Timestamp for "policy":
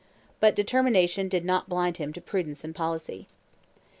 2.73-3.27